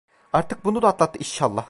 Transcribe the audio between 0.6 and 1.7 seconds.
bunu da atlattı inşallah!